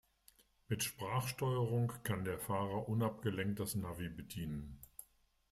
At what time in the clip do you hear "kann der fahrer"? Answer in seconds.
2.01-2.89